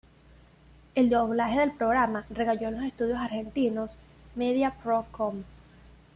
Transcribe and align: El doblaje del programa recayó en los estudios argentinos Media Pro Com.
El 0.95 1.11
doblaje 1.11 1.59
del 1.59 1.73
programa 1.73 2.25
recayó 2.31 2.69
en 2.69 2.77
los 2.77 2.85
estudios 2.85 3.19
argentinos 3.19 3.97
Media 4.33 4.73
Pro 4.81 5.05
Com. 5.11 5.43